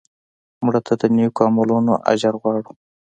مړه 0.65 0.81
ته 0.87 0.93
د 1.01 1.03
نیکو 1.15 1.41
عملونو 1.47 1.93
اجر 2.11 2.33
غواړو 2.41 2.71